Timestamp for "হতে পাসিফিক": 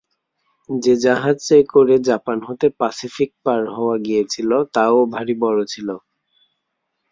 2.47-3.29